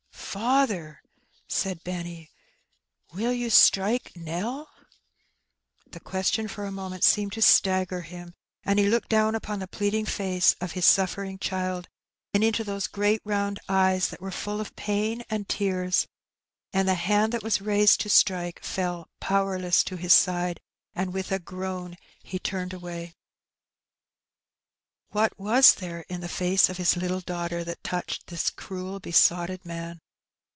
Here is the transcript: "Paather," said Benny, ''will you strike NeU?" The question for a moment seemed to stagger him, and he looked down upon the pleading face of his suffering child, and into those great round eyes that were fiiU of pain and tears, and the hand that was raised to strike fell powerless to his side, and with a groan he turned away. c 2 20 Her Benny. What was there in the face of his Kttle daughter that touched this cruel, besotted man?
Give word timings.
"Paather," 0.33 0.99
said 1.49 1.83
Benny, 1.83 2.29
''will 3.11 3.37
you 3.37 3.49
strike 3.49 4.15
NeU?" 4.15 4.63
The 5.87 5.99
question 5.99 6.47
for 6.47 6.63
a 6.63 6.71
moment 6.71 7.03
seemed 7.03 7.33
to 7.33 7.41
stagger 7.41 7.99
him, 7.99 8.33
and 8.63 8.79
he 8.79 8.87
looked 8.87 9.09
down 9.09 9.35
upon 9.35 9.59
the 9.59 9.67
pleading 9.67 10.05
face 10.05 10.55
of 10.61 10.71
his 10.71 10.85
suffering 10.85 11.37
child, 11.37 11.89
and 12.33 12.45
into 12.45 12.63
those 12.63 12.87
great 12.87 13.19
round 13.25 13.59
eyes 13.67 14.07
that 14.07 14.21
were 14.21 14.29
fiiU 14.31 14.61
of 14.61 14.73
pain 14.77 15.21
and 15.29 15.49
tears, 15.49 16.07
and 16.71 16.87
the 16.87 16.93
hand 16.95 17.33
that 17.33 17.43
was 17.43 17.59
raised 17.59 17.99
to 17.99 18.09
strike 18.09 18.63
fell 18.63 19.09
powerless 19.19 19.83
to 19.83 19.97
his 19.97 20.13
side, 20.13 20.61
and 20.95 21.11
with 21.11 21.33
a 21.33 21.39
groan 21.39 21.97
he 22.23 22.39
turned 22.39 22.71
away. 22.71 23.07
c 23.07 23.09
2 23.09 23.09
20 23.09 23.09
Her 23.09 23.11
Benny. 25.09 25.09
What 25.27 25.37
was 25.37 25.75
there 25.75 26.05
in 26.07 26.21
the 26.21 26.29
face 26.29 26.69
of 26.69 26.77
his 26.77 26.93
Kttle 26.93 27.25
daughter 27.25 27.65
that 27.65 27.83
touched 27.83 28.27
this 28.27 28.49
cruel, 28.49 29.01
besotted 29.01 29.65
man? 29.65 29.99